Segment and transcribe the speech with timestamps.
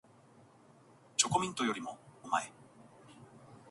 [1.15, 2.51] チョコミントよりもおまえ